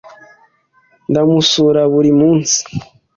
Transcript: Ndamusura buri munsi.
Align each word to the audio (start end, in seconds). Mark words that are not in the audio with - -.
Ndamusura 1.09 1.81
buri 1.93 2.11
munsi. 2.19 2.59